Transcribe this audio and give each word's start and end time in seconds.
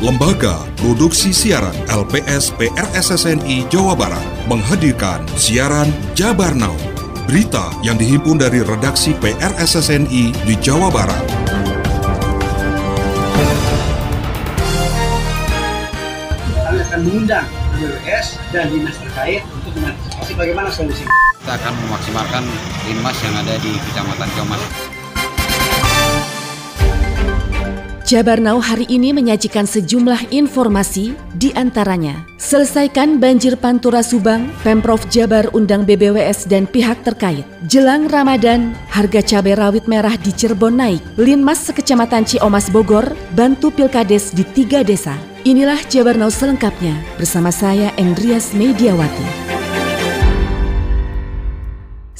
Lembaga 0.00 0.64
Produksi 0.80 1.28
Siaran 1.28 1.76
LPS 1.84 2.56
PRSSNI 2.56 3.68
Jawa 3.68 3.92
Barat 3.92 4.24
menghadirkan 4.48 5.28
siaran 5.36 5.92
Jabar 6.16 6.56
Now. 6.56 6.72
Berita 7.28 7.68
yang 7.84 8.00
dihimpun 8.00 8.40
dari 8.40 8.64
redaksi 8.64 9.12
PRSSNI 9.20 10.32
di 10.48 10.54
Jawa 10.56 10.88
Barat. 10.88 11.20
Kami 16.64 16.78
akan 16.80 17.00
mengundang 17.04 17.44
BWS 17.76 18.40
dan 18.56 18.72
dinas 18.72 18.96
terkait 19.04 19.44
untuk 19.52 19.76
mengantisipasi 19.84 20.32
bagaimana 20.32 20.72
solusi. 20.72 21.04
Kita 21.44 21.60
akan 21.60 21.76
memaksimalkan 21.76 22.48
linmas 22.88 23.20
yang 23.20 23.36
ada 23.36 23.52
di 23.60 23.76
Kecamatan 23.92 24.32
Comas. 24.32 24.89
Jabar 28.10 28.42
Now 28.42 28.58
hari 28.58 28.90
ini 28.90 29.14
menyajikan 29.14 29.70
sejumlah 29.70 30.34
informasi 30.34 31.14
di 31.38 31.54
antaranya 31.54 32.26
Selesaikan 32.42 33.22
banjir 33.22 33.54
Pantura 33.54 34.02
Subang, 34.02 34.50
Pemprov 34.66 35.06
Jabar 35.14 35.46
undang 35.54 35.86
BBWS 35.86 36.50
dan 36.50 36.66
pihak 36.66 37.06
terkait. 37.06 37.46
Jelang 37.70 38.10
Ramadan, 38.10 38.74
harga 38.90 39.22
cabai 39.22 39.54
rawit 39.54 39.86
merah 39.86 40.18
di 40.18 40.34
Cirebon 40.34 40.74
naik. 40.74 40.98
Linmas 41.22 41.70
sekecamatan 41.70 42.26
Ciomas 42.26 42.66
Bogor 42.66 43.14
bantu 43.38 43.70
Pilkades 43.70 44.34
di 44.34 44.42
tiga 44.42 44.82
desa. 44.82 45.14
Inilah 45.46 45.78
Jabar 45.86 46.18
Now 46.18 46.34
selengkapnya 46.34 46.98
bersama 47.14 47.54
saya 47.54 47.94
Endrias 47.94 48.50
Mediawati. 48.58 49.59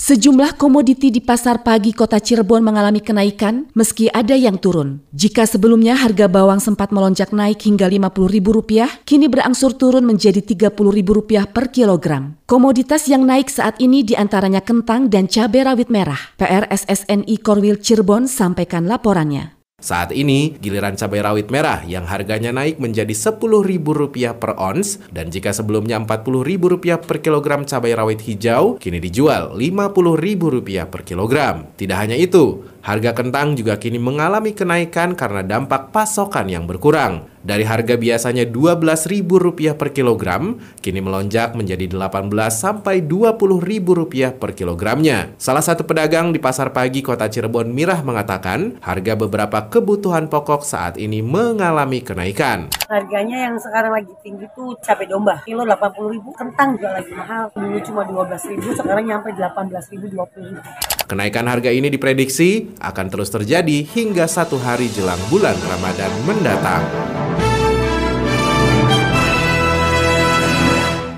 Sejumlah 0.01 0.57
komoditi 0.57 1.13
di 1.13 1.21
pasar 1.21 1.61
pagi 1.61 1.93
kota 1.93 2.17
Cirebon 2.17 2.65
mengalami 2.65 3.05
kenaikan 3.05 3.69
meski 3.77 4.09
ada 4.09 4.33
yang 4.33 4.57
turun. 4.57 5.05
Jika 5.13 5.45
sebelumnya 5.45 5.93
harga 5.93 6.25
bawang 6.25 6.57
sempat 6.57 6.89
melonjak 6.89 7.37
naik 7.37 7.61
hingga 7.69 7.85
Rp50.000, 7.93 9.05
kini 9.05 9.29
berangsur 9.29 9.77
turun 9.77 10.09
menjadi 10.09 10.41
Rp30.000 10.41 11.53
per 11.53 11.69
kilogram. 11.69 12.33
Komoditas 12.49 13.13
yang 13.13 13.29
naik 13.29 13.53
saat 13.53 13.77
ini 13.77 14.01
di 14.01 14.17
antaranya 14.17 14.65
kentang 14.65 15.13
dan 15.13 15.29
cabai 15.29 15.69
rawit 15.69 15.93
merah. 15.93 16.33
PRSSNI 16.41 17.37
Korwil 17.45 17.77
Cirebon 17.85 18.25
sampaikan 18.25 18.89
laporannya. 18.89 19.60
Saat 19.81 20.13
ini, 20.13 20.61
giliran 20.61 20.93
cabai 20.93 21.25
rawit 21.25 21.49
merah 21.49 21.81
yang 21.89 22.05
harganya 22.05 22.53
naik 22.53 22.77
menjadi 22.77 23.17
Rp10.000 23.17 24.37
per 24.37 24.53
ons 24.61 25.01
dan 25.09 25.33
jika 25.33 25.57
sebelumnya 25.57 25.97
Rp40.000 26.05 27.01
per 27.01 27.19
kilogram 27.25 27.65
cabai 27.65 27.97
rawit 27.97 28.21
hijau, 28.21 28.77
kini 28.77 29.01
dijual 29.01 29.57
Rp50.000 29.57 30.85
per 30.85 31.01
kilogram. 31.01 31.65
Tidak 31.81 31.97
hanya 31.97 32.15
itu, 32.15 32.61
Harga 32.81 33.13
kentang 33.13 33.61
juga 33.61 33.77
kini 33.77 34.01
mengalami 34.01 34.57
kenaikan 34.57 35.13
karena 35.13 35.45
dampak 35.45 35.93
pasokan 35.93 36.49
yang 36.49 36.65
berkurang. 36.65 37.29
Dari 37.41 37.65
harga 37.65 37.97
biasanya 37.97 38.45
Rp12.000 38.45 39.73
per 39.73 39.97
kilogram, 39.97 40.61
kini 40.85 41.01
melonjak 41.01 41.57
menjadi 41.57 41.89
Rp18 41.89 42.53
sampai 42.53 43.01
Rp20.000 43.01 44.37
per 44.37 44.53
kilogramnya. 44.53 45.33
Salah 45.41 45.65
satu 45.65 45.89
pedagang 45.89 46.37
di 46.37 46.39
pasar 46.39 46.77
pagi 46.77 47.01
kota 47.01 47.33
Cirebon 47.33 47.73
Mirah 47.73 48.05
mengatakan, 48.05 48.77
harga 48.85 49.17
beberapa 49.17 49.73
kebutuhan 49.73 50.29
pokok 50.29 50.69
saat 50.69 51.01
ini 51.01 51.25
mengalami 51.25 52.05
kenaikan. 52.05 52.69
Harganya 52.93 53.49
yang 53.49 53.57
sekarang 53.57 53.97
lagi 53.97 54.13
tinggi 54.21 54.45
itu 54.45 54.77
cabai 54.85 55.09
domba, 55.09 55.41
kilo 55.49 55.65
Rp80.000, 55.65 56.25
kentang 56.37 56.77
juga 56.77 56.89
lagi 57.01 57.13
mahal. 57.17 57.45
Dulu 57.57 57.79
cuma 57.89 58.01
Rp12.000, 58.05 58.85
sekarang 58.85 59.05
nyampe 59.09 59.33
Rp18.000, 59.33 60.03
Rp20.000. 60.13 60.61
Kenaikan 61.09 61.51
harga 61.51 61.75
ini 61.75 61.91
diprediksi 61.91 62.71
akan 62.79 63.11
terus 63.11 63.35
terjadi 63.35 63.83
hingga 63.83 64.31
satu 64.31 64.61
hari 64.63 64.87
jelang 64.95 65.19
bulan 65.27 65.59
Ramadan 65.67 66.13
mendatang. 66.23 66.87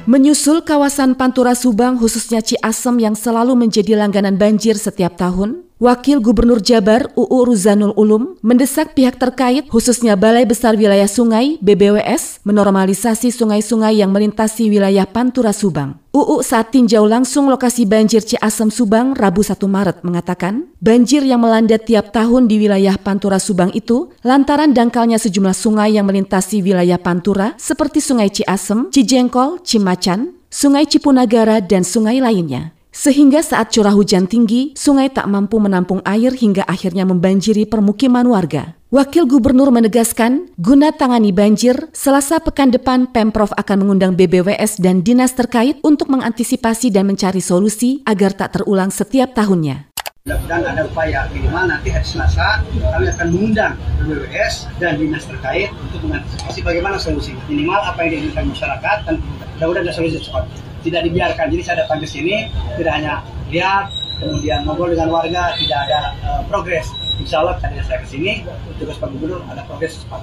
Menyusul 0.03 0.67
kawasan 0.67 1.15
Pantura 1.15 1.55
Subang 1.55 1.95
khususnya 1.95 2.43
Ciasem 2.43 2.99
yang 2.99 3.15
selalu 3.15 3.55
menjadi 3.55 3.95
langganan 3.95 4.35
banjir 4.35 4.75
setiap 4.75 5.15
tahun, 5.15 5.63
Wakil 5.82 6.22
Gubernur 6.22 6.62
Jabar 6.62 7.10
UU 7.19 7.43
Ruzanul 7.43 7.91
Ulum 7.98 8.38
mendesak 8.38 8.94
pihak 8.94 9.19
terkait 9.19 9.66
khususnya 9.66 10.15
Balai 10.15 10.47
Besar 10.47 10.78
Wilayah 10.78 11.10
Sungai 11.10 11.59
BBWS 11.59 12.47
menormalisasi 12.47 13.34
sungai-sungai 13.34 13.98
yang 13.98 14.15
melintasi 14.15 14.70
wilayah 14.70 15.03
Pantura 15.10 15.50
Subang. 15.50 15.98
UU 16.15 16.38
saat 16.47 16.70
tinjau 16.70 17.03
langsung 17.03 17.50
lokasi 17.50 17.82
banjir 17.82 18.22
Ciasem 18.22 18.70
Subang 18.70 19.19
Rabu 19.19 19.43
1 19.43 19.59
Maret 19.59 20.06
mengatakan, 20.06 20.70
banjir 20.78 21.26
yang 21.26 21.43
melanda 21.43 21.82
tiap 21.82 22.14
tahun 22.14 22.47
di 22.47 22.62
wilayah 22.62 22.94
Pantura 22.94 23.43
Subang 23.43 23.75
itu 23.75 24.14
lantaran 24.22 24.70
dangkalnya 24.70 25.19
sejumlah 25.19 25.56
sungai 25.59 25.99
yang 25.99 26.06
melintasi 26.06 26.62
wilayah 26.62 27.03
Pantura 27.03 27.59
seperti 27.59 27.99
Sungai 27.99 28.31
Ciasem, 28.31 28.87
Cijengkol, 28.94 29.59
Cimacan, 29.66 30.31
Sungai 30.47 30.87
Cipunagara, 30.87 31.59
dan 31.59 31.82
sungai 31.82 32.22
lainnya. 32.22 32.70
Sehingga 32.93 33.41
saat 33.41 33.73
curah 33.73 33.97
hujan 33.97 34.29
tinggi, 34.29 34.77
sungai 34.77 35.09
tak 35.09 35.25
mampu 35.25 35.57
menampung 35.57 36.05
air 36.05 36.29
hingga 36.29 36.69
akhirnya 36.69 37.09
membanjiri 37.09 37.65
permukiman 37.65 38.29
warga. 38.29 38.77
Wakil 38.93 39.25
Gubernur 39.25 39.73
menegaskan, 39.73 40.53
guna 40.61 40.93
tangani 40.93 41.33
banjir, 41.33 41.89
selasa 41.97 42.37
pekan 42.45 42.69
depan 42.69 43.09
Pemprov 43.09 43.49
akan 43.57 43.81
mengundang 43.81 44.13
BBWS 44.13 44.77
dan 44.85 45.01
dinas 45.01 45.33
terkait 45.33 45.81
untuk 45.81 46.13
mengantisipasi 46.13 46.93
dan 46.93 47.09
mencari 47.09 47.41
solusi 47.41 48.05
agar 48.05 48.37
tak 48.37 48.61
terulang 48.61 48.93
setiap 48.93 49.33
tahunnya. 49.33 49.89
Dan 50.29 50.61
ada 50.63 50.85
upaya 50.85 51.27
minimal 51.33 51.73
nanti 51.73 51.89
hari 51.91 52.05
Selasa 52.05 52.61
kami 52.77 53.09
akan 53.09 53.27
mengundang 53.33 53.75
BBWS 54.05 54.69
dan 54.77 55.01
dinas 55.01 55.25
terkait 55.25 55.73
untuk 55.81 56.05
mengantisipasi 56.05 56.61
bagaimana 56.61 57.01
solusi 57.01 57.33
minimal 57.49 57.81
apa 57.81 58.05
yang 58.05 58.21
diinginkan 58.21 58.53
masyarakat 58.53 58.97
dan 59.09 59.15
mudah-mudahan 59.57 59.89
ada 59.89 59.97
solusi 59.97 60.21
cepat 60.21 60.45
tidak 60.82 61.09
dibiarkan. 61.09 61.48
Jadi 61.48 61.62
saya 61.62 61.76
datang 61.87 62.03
ke 62.03 62.06
sini 62.06 62.50
tidak 62.76 62.93
hanya 62.98 63.22
lihat, 63.48 63.88
kemudian 64.20 64.66
ngobrol 64.66 64.93
dengan 64.93 65.10
warga, 65.15 65.56
tidak 65.56 65.78
ada 65.88 66.00
uh, 66.26 66.43
progres. 66.47 66.91
Insya 67.22 67.43
Allah 67.43 67.56
tadi 67.62 67.78
saya 67.82 68.03
ke 68.03 68.09
sini, 68.10 68.43
tugas 68.76 68.98
Pak 68.98 69.09
Gubernur 69.15 69.43
ada 69.47 69.62
progres 69.65 69.98
cepat. 70.03 70.22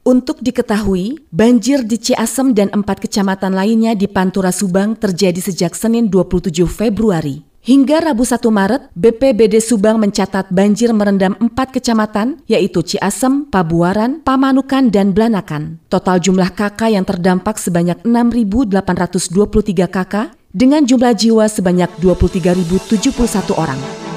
Untuk 0.00 0.40
diketahui, 0.40 1.28
banjir 1.28 1.84
di 1.84 2.00
Ciasem 2.00 2.56
dan 2.56 2.72
empat 2.72 3.04
kecamatan 3.04 3.52
lainnya 3.52 3.92
di 3.92 4.08
Pantura 4.08 4.48
Subang 4.48 4.96
terjadi 4.96 5.38
sejak 5.44 5.76
Senin 5.76 6.08
27 6.08 6.64
Februari. 6.64 7.49
Hingga 7.60 8.08
Rabu 8.08 8.24
1 8.24 8.40
Maret, 8.48 8.88
BPBD 8.96 9.60
Subang 9.60 10.00
mencatat 10.00 10.48
banjir 10.48 10.96
merendam 10.96 11.36
empat 11.36 11.76
kecamatan, 11.76 12.40
yaitu 12.48 12.80
Ciasem, 12.80 13.52
Pabuaran, 13.52 14.24
Pamanukan, 14.24 14.88
dan 14.88 15.12
Blanakan. 15.12 15.76
Total 15.92 16.16
jumlah 16.16 16.56
kakak 16.56 16.88
yang 16.88 17.04
terdampak 17.04 17.60
sebanyak 17.60 18.00
6.823 18.00 19.92
kakak, 19.92 20.32
dengan 20.56 20.88
jumlah 20.88 21.12
jiwa 21.12 21.44
sebanyak 21.52 21.92
23.071 22.00 23.52
orang. 23.52 24.09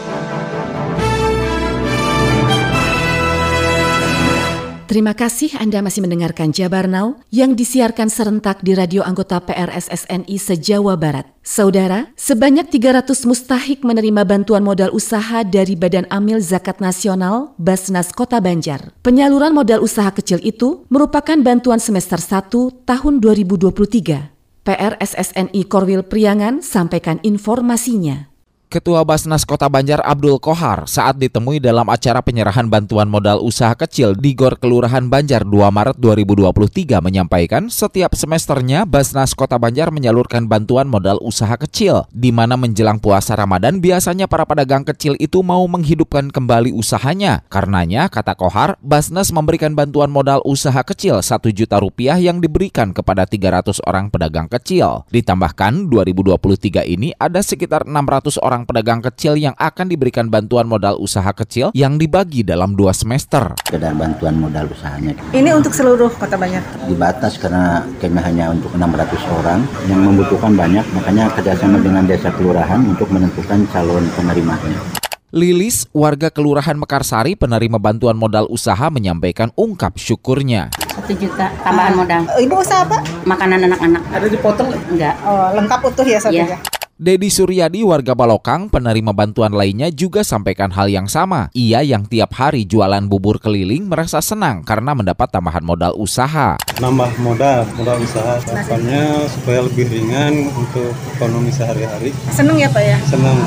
Terima 4.93 5.17
kasih 5.17 5.57
Anda 5.57 5.81
masih 5.81 6.05
mendengarkan 6.05 6.53
Jabar 6.53 6.85
Now 6.85 7.17
yang 7.33 7.57
disiarkan 7.57 8.13
serentak 8.13 8.61
di 8.61 8.77
radio 8.77 9.01
anggota 9.01 9.41
PRSSNI 9.41 10.37
se-Jawa 10.37 10.93
Barat. 11.01 11.25
Saudara, 11.41 12.13
sebanyak 12.13 12.69
300 12.69 13.25
mustahik 13.25 13.81
menerima 13.81 14.21
bantuan 14.21 14.61
modal 14.61 14.93
usaha 14.93 15.41
dari 15.41 15.73
Badan 15.73 16.05
Amil 16.13 16.45
Zakat 16.45 16.77
Nasional 16.77 17.57
Basnas 17.57 18.13
Kota 18.13 18.37
Banjar. 18.37 18.93
Penyaluran 19.01 19.57
modal 19.57 19.81
usaha 19.81 20.13
kecil 20.13 20.37
itu 20.45 20.85
merupakan 20.93 21.41
bantuan 21.41 21.81
semester 21.81 22.21
1 22.21 22.53
tahun 22.85 23.17
2023. 23.17 24.29
PRSSNI 24.61 25.61
Korwil 25.73 26.05
Priangan 26.05 26.61
sampaikan 26.61 27.17
informasinya. 27.25 28.32
Ketua 28.73 29.05
Basnas 29.05 29.45
Kota 29.45 29.69
Banjar 29.69 30.01
Abdul 30.01 30.41
Kohar 30.41 30.89
saat 30.89 31.21
ditemui 31.21 31.61
dalam 31.61 31.85
acara 31.93 32.25
penyerahan 32.25 32.65
bantuan 32.65 33.05
modal 33.05 33.37
usaha 33.37 33.69
kecil 33.77 34.17
di 34.17 34.33
Gor 34.33 34.57
Kelurahan 34.57 35.05
Banjar 35.13 35.45
2 35.45 35.53
Maret 35.69 36.01
2023 36.01 36.97
menyampaikan 36.97 37.69
setiap 37.69 38.17
semesternya 38.17 38.89
Basnas 38.89 39.37
Kota 39.37 39.61
Banjar 39.61 39.93
menyalurkan 39.93 40.49
bantuan 40.49 40.89
modal 40.89 41.21
usaha 41.21 41.53
kecil 41.53 42.09
di 42.09 42.33
mana 42.33 42.57
menjelang 42.57 42.97
puasa 42.97 43.37
Ramadan 43.37 43.77
biasanya 43.77 44.25
para 44.25 44.41
pedagang 44.41 44.81
kecil 44.81 45.21
itu 45.21 45.45
mau 45.45 45.61
menghidupkan 45.69 46.33
kembali 46.33 46.73
usahanya. 46.73 47.45
Karenanya, 47.53 48.09
kata 48.09 48.33
Kohar, 48.33 48.81
Basnas 48.81 49.29
memberikan 49.29 49.77
bantuan 49.77 50.09
modal 50.09 50.41
usaha 50.49 50.81
kecil 50.81 51.21
1 51.21 51.29
juta 51.53 51.77
rupiah 51.77 52.17
yang 52.17 52.41
diberikan 52.41 52.89
kepada 52.89 53.29
300 53.29 53.85
orang 53.85 54.09
pedagang 54.09 54.49
kecil. 54.49 55.05
Ditambahkan 55.13 55.93
2023 55.93 56.89
ini 56.89 57.13
ada 57.21 57.37
sekitar 57.45 57.85
600 57.85 58.41
orang 58.41 58.62
pedagang 58.63 59.03
kecil 59.03 59.37
yang 59.37 59.55
akan 59.55 59.91
diberikan 59.91 60.27
bantuan 60.27 60.65
modal 60.65 60.97
usaha 60.99 61.27
kecil 61.35 61.69
yang 61.75 61.95
dibagi 61.95 62.41
dalam 62.41 62.73
dua 62.73 62.91
semester. 62.95 63.55
Dan 63.69 63.95
bantuan 63.95 64.39
modal 64.39 64.71
usahanya. 64.71 65.13
Ini 65.35 65.53
untuk 65.55 65.75
seluruh 65.75 66.11
kota 66.15 66.35
Banjar? 66.39 66.63
Dibatas 66.87 67.35
karena 67.37 67.85
kami 68.01 68.19
hanya 68.19 68.49
untuk 68.49 68.73
600 68.75 69.37
orang 69.43 69.61
yang 69.87 70.01
membutuhkan 70.01 70.53
banyak, 70.55 70.85
makanya 70.95 71.31
kerjasama 71.35 71.79
dengan 71.79 72.03
desa 72.07 72.33
kelurahan 72.33 72.81
untuk 72.83 73.07
menentukan 73.11 73.65
calon 73.69 74.05
penerimanya. 74.15 75.03
Lilis, 75.33 75.89
warga 75.89 76.29
Kelurahan 76.29 76.77
Mekarsari 76.77 77.33
penerima 77.33 77.81
bantuan 77.81 78.13
modal 78.13 78.45
usaha 78.53 78.85
menyampaikan 78.93 79.49
ungkap 79.57 79.97
syukurnya. 79.97 80.69
Satu 80.93 81.09
juta 81.17 81.49
tambahan 81.65 81.97
modal. 81.97 82.21
Ibu 82.37 82.61
usaha 82.61 82.85
apa? 82.85 83.01
Makanan 83.25 83.65
anak-anak. 83.65 84.03
Ada 84.13 84.29
dipotong 84.29 84.69
Enggak. 84.93 85.17
Oh, 85.25 85.49
lengkap 85.57 85.79
utuh 85.89 86.05
ya 86.05 86.21
satu 86.21 86.37
Iya. 86.37 86.61
Dedi 86.93 87.25
Suryadi, 87.25 87.81
warga 87.81 88.13
Balokang, 88.13 88.69
penerima 88.69 89.17
bantuan 89.17 89.49
lainnya 89.49 89.89
juga 89.89 90.21
sampaikan 90.21 90.69
hal 90.69 90.93
yang 90.93 91.09
sama. 91.09 91.49
Ia 91.57 91.81
yang 91.81 92.05
tiap 92.05 92.37
hari 92.37 92.69
jualan 92.69 93.09
bubur 93.09 93.41
keliling 93.41 93.89
merasa 93.89 94.21
senang 94.21 94.61
karena 94.61 94.93
mendapat 94.93 95.25
tambahan 95.33 95.65
modal 95.65 95.97
usaha. 95.97 96.53
nambah 96.77 97.17
modal 97.17 97.65
modal 97.81 97.97
usaha 97.97 98.37
harapannya 98.45 99.25
supaya 99.25 99.65
lebih 99.65 99.89
ringan 99.89 100.53
untuk 100.53 100.93
ekonomi 101.17 101.49
sehari-hari 101.49 102.13
Seneng 102.29 102.61
ya 102.61 102.69
Pak 102.69 102.83
ya? 102.85 102.97
senang 103.09 103.41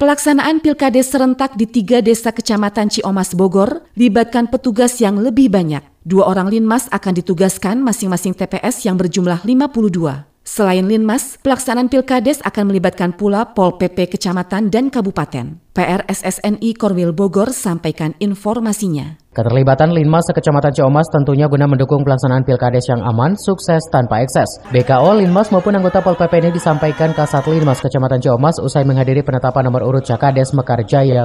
Pelaksanaan 0.00 0.60
Pilkades 0.64 1.12
serentak 1.12 1.56
di 1.56 1.68
tiga 1.68 2.00
desa 2.00 2.32
kecamatan 2.32 2.88
Ciomas 2.88 3.36
Bogor 3.36 3.84
libatkan 3.96 4.48
petugas 4.48 5.00
yang 5.00 5.16
lebih 5.20 5.48
banyak. 5.48 5.93
Dua 6.04 6.28
orang 6.28 6.52
linmas 6.52 6.84
akan 6.92 7.16
ditugaskan 7.16 7.80
masing-masing 7.80 8.36
TPS 8.36 8.84
yang 8.84 9.00
berjumlah 9.00 9.40
52. 9.40 10.28
Selain 10.44 10.84
linmas, 10.84 11.40
pelaksanaan 11.40 11.88
Pilkades 11.88 12.44
akan 12.44 12.68
melibatkan 12.68 13.16
pula 13.16 13.56
Pol 13.56 13.80
PP 13.80 14.12
Kecamatan 14.12 14.68
dan 14.68 14.92
Kabupaten. 14.92 15.56
PRSSNI 15.72 16.76
Korwil 16.76 17.16
Bogor 17.16 17.56
sampaikan 17.56 18.12
informasinya. 18.20 19.16
Keterlibatan 19.32 19.96
Linmas 19.96 20.28
sekecamatan 20.28 20.76
Ciomas 20.76 21.08
tentunya 21.08 21.48
guna 21.48 21.64
mendukung 21.64 22.04
pelaksanaan 22.04 22.44
pilkades 22.44 22.84
yang 22.84 23.00
aman, 23.00 23.32
sukses 23.40 23.80
tanpa 23.88 24.20
ekses. 24.20 24.60
BKO 24.76 25.24
Linmas 25.24 25.48
maupun 25.48 25.72
anggota 25.72 26.04
Pol 26.04 26.20
PP 26.20 26.32
ini 26.44 26.50
disampaikan 26.52 27.16
Kasat 27.16 27.48
Linmas 27.48 27.80
kecamatan 27.80 28.20
Ciomas 28.20 28.60
usai 28.60 28.84
menghadiri 28.84 29.24
penetapan 29.24 29.72
nomor 29.72 29.88
urut 29.88 30.04
Cakades 30.04 30.52
Mekarjaya. 30.52 31.24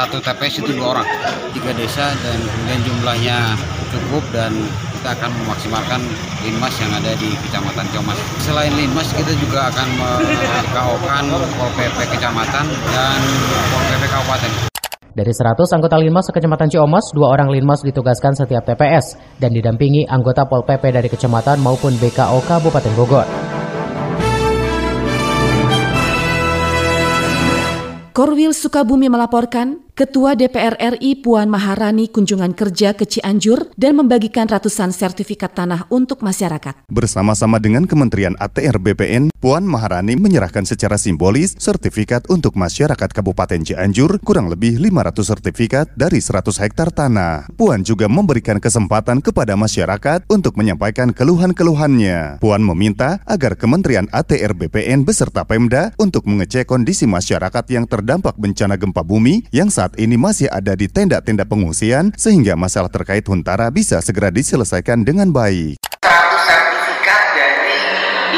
Satu 0.00 0.16
TPS 0.16 0.64
itu 0.64 0.80
dua 0.80 0.96
orang, 0.96 1.04
tiga 1.52 1.76
desa 1.76 2.08
dan 2.24 2.40
kemudian 2.40 2.80
jumlahnya 2.88 3.52
cukup 3.92 4.24
dan 4.32 4.48
kita 4.96 5.12
akan 5.12 5.28
memaksimalkan 5.44 6.00
linmas 6.40 6.72
yang 6.80 6.88
ada 6.96 7.12
di 7.20 7.28
Kecamatan 7.44 7.84
Comas. 7.92 8.16
Selain 8.40 8.72
linmas 8.72 9.12
kita 9.12 9.28
juga 9.36 9.68
akan 9.68 9.88
mengkaokan 10.00 11.24
Pol 11.52 11.70
PP 11.76 12.16
Kecamatan 12.16 12.64
dan 12.96 13.20
Pol 13.44 13.82
PP 13.92 14.02
Kabupaten. 14.08 14.50
Dari 15.12 15.32
100 15.36 15.68
anggota 15.68 16.00
Linmas 16.00 16.32
sekecamatan 16.32 16.72
Ciomas, 16.72 17.12
dua 17.12 17.36
orang 17.36 17.52
Linmas 17.52 17.84
ditugaskan 17.84 18.32
setiap 18.32 18.64
TPS 18.64 19.20
dan 19.36 19.52
didampingi 19.52 20.08
anggota 20.08 20.48
Pol 20.48 20.64
PP 20.64 20.96
dari 20.96 21.12
kecamatan 21.12 21.60
maupun 21.60 21.92
BKO 22.00 22.40
Kabupaten 22.48 22.92
Bogor. 22.96 23.28
Korwil 28.10 28.52
Sukabumi 28.52 29.08
melaporkan, 29.08 29.80
Ketua 30.00 30.32
DPR 30.32 30.80
RI 30.96 31.20
Puan 31.20 31.52
Maharani 31.52 32.08
kunjungan 32.08 32.56
kerja 32.56 32.96
ke 32.96 33.04
Cianjur 33.04 33.68
dan 33.76 34.00
membagikan 34.00 34.48
ratusan 34.48 34.96
sertifikat 34.96 35.52
tanah 35.52 35.92
untuk 35.92 36.24
masyarakat. 36.24 36.88
Bersama-sama 36.88 37.60
dengan 37.60 37.84
Kementerian 37.84 38.32
ATR 38.40 38.80
BPN, 38.80 39.28
Puan 39.36 39.68
Maharani 39.68 40.16
menyerahkan 40.16 40.64
secara 40.64 40.96
simbolis 40.96 41.52
sertifikat 41.60 42.32
untuk 42.32 42.56
masyarakat 42.56 43.12
Kabupaten 43.12 43.60
Cianjur 43.60 44.24
kurang 44.24 44.48
lebih 44.48 44.80
500 44.80 45.20
sertifikat 45.20 45.92
dari 45.92 46.24
100 46.24 46.48
hektar 46.48 46.88
tanah. 46.96 47.52
Puan 47.60 47.84
juga 47.84 48.08
memberikan 48.08 48.56
kesempatan 48.56 49.20
kepada 49.20 49.52
masyarakat 49.52 50.24
untuk 50.32 50.56
menyampaikan 50.56 51.12
keluhan-keluhannya. 51.12 52.40
Puan 52.40 52.64
meminta 52.64 53.20
agar 53.28 53.52
Kementerian 53.52 54.08
ATR 54.16 54.56
BPN 54.56 55.04
beserta 55.04 55.44
Pemda 55.44 55.92
untuk 56.00 56.24
mengecek 56.24 56.64
kondisi 56.64 57.04
masyarakat 57.04 57.68
yang 57.68 57.84
terdampak 57.84 58.40
bencana 58.40 58.80
gempa 58.80 59.04
bumi 59.04 59.44
yang 59.52 59.68
saat 59.90 59.98
ini 59.98 60.14
masih 60.14 60.46
ada 60.54 60.78
di 60.78 60.86
tenda-tenda 60.86 61.42
pengungsian 61.42 62.14
sehingga 62.14 62.54
masalah 62.54 62.86
terkait 62.86 63.26
huntara 63.26 63.66
bisa 63.74 63.98
segera 63.98 64.30
diselesaikan 64.30 65.02
dengan 65.02 65.34
baik. 65.34 65.82
100 65.98 66.46
sertifikat 66.46 67.22
dari 67.34 67.74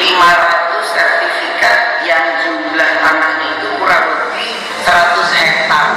500 0.01 0.97
sertifikat 0.97 1.81
yang 2.09 2.25
jumlah 2.41 2.93
tanahnya 3.05 3.49
itu 3.53 3.69
kurang 3.77 4.07
lebih 4.17 4.53
100 4.81 5.41
hektar. 5.45 5.89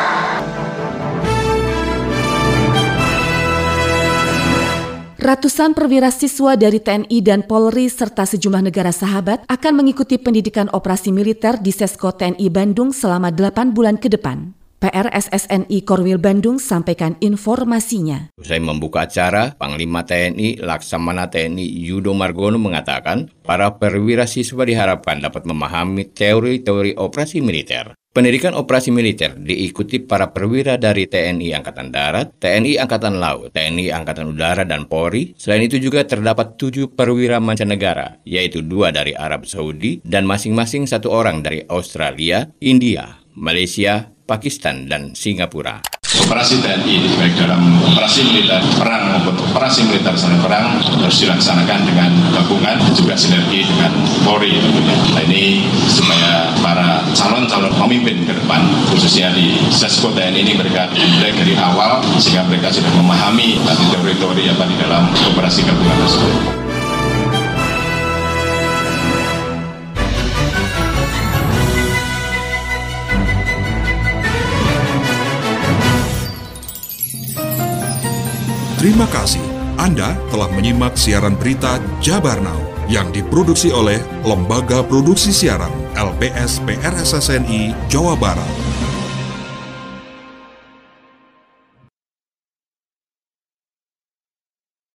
Ratusan 5.24 5.72
perwira 5.72 6.12
siswa 6.12 6.60
dari 6.60 6.84
TNI 6.84 7.18
dan 7.24 7.48
Polri 7.48 7.88
serta 7.88 8.28
sejumlah 8.28 8.60
negara 8.60 8.92
sahabat 8.92 9.48
akan 9.48 9.74
mengikuti 9.80 10.20
pendidikan 10.20 10.68
operasi 10.76 11.16
militer 11.16 11.56
di 11.64 11.72
Sesko 11.72 12.12
TNI 12.12 12.52
Bandung 12.52 12.92
selama 12.92 13.32
8 13.32 13.72
bulan 13.72 13.96
ke 13.96 14.12
depan. 14.12 14.65
PRSSNI 14.86 15.82
Korwil 15.82 16.22
Bandung 16.22 16.62
sampaikan 16.62 17.18
informasinya. 17.18 18.30
Usai 18.38 18.62
membuka 18.62 19.10
acara, 19.10 19.58
Panglima 19.58 20.06
TNI 20.06 20.62
Laksamana 20.62 21.26
TNI 21.34 21.66
Yudo 21.66 22.14
Margono 22.14 22.62
mengatakan, 22.62 23.34
para 23.42 23.82
perwira 23.82 24.30
siswa 24.30 24.62
diharapkan 24.62 25.26
dapat 25.26 25.50
memahami 25.50 26.06
teori-teori 26.14 27.02
operasi 27.02 27.42
militer. 27.42 27.98
Pendidikan 28.14 28.54
operasi 28.54 28.94
militer 28.94 29.34
diikuti 29.34 30.06
para 30.06 30.30
perwira 30.30 30.78
dari 30.78 31.10
TNI 31.10 31.58
Angkatan 31.58 31.90
Darat, 31.90 32.38
TNI 32.38 32.78
Angkatan 32.78 33.18
Laut, 33.18 33.58
TNI 33.58 33.90
Angkatan 33.90 34.38
Udara, 34.38 34.70
dan 34.70 34.86
Polri. 34.86 35.34
Selain 35.34 35.66
itu 35.66 35.82
juga 35.82 36.06
terdapat 36.06 36.62
tujuh 36.62 36.94
perwira 36.94 37.42
mancanegara, 37.42 38.22
yaitu 38.22 38.62
dua 38.62 38.94
dari 38.94 39.18
Arab 39.18 39.50
Saudi 39.50 39.98
dan 40.06 40.30
masing-masing 40.30 40.86
satu 40.86 41.10
orang 41.10 41.42
dari 41.42 41.66
Australia, 41.74 42.54
India, 42.62 43.20
Malaysia, 43.36 44.15
Pakistan, 44.26 44.90
dan 44.90 45.14
Singapura. 45.14 45.86
Operasi 46.26 46.58
TNI 46.58 47.06
baik 47.22 47.38
dalam 47.38 47.62
operasi 47.94 48.26
militer 48.26 48.58
perang 48.82 49.14
maupun 49.14 49.38
operasi 49.52 49.86
militer 49.86 50.18
selain 50.18 50.42
perang 50.42 50.82
harus 50.82 51.18
dilaksanakan 51.22 51.80
dengan 51.86 52.10
gabungan 52.34 52.82
juga 52.98 53.14
sinergi 53.14 53.62
dengan 53.62 53.94
Polri. 54.26 54.58
Nah 55.14 55.22
ini 55.30 55.62
supaya 55.86 56.50
para 56.64 57.06
calon-calon 57.14 57.70
pemimpin 57.78 58.26
ke 58.26 58.34
depan 58.34 58.66
khususnya 58.90 59.30
di 59.38 59.62
Sesko 59.70 60.10
TNI 60.10 60.42
ini 60.42 60.54
mereka 60.58 60.90
mulai 60.90 61.36
dari 61.36 61.54
awal 61.62 62.02
sehingga 62.18 62.50
mereka 62.50 62.74
sudah 62.74 62.90
memahami 62.98 63.62
tadi 63.62 63.84
teori-teori 63.94 64.44
apa 64.50 64.64
di 64.66 64.76
dalam 64.82 65.04
operasi 65.36 65.62
gabungan 65.68 65.98
tersebut. 66.02 66.65
Terima 78.86 79.10
kasih 79.10 79.42
Anda 79.82 80.14
telah 80.30 80.46
menyimak 80.54 80.94
siaran 80.94 81.34
berita 81.34 81.82
Jabar 82.06 82.38
Now 82.38 82.62
yang 82.86 83.10
diproduksi 83.10 83.74
oleh 83.74 83.98
Lembaga 84.22 84.86
Produksi 84.86 85.34
Siaran 85.34 85.74
LPS 85.98 86.62
PRSSNI 86.70 87.74
Jawa 87.90 88.14
Barat. 88.14 88.65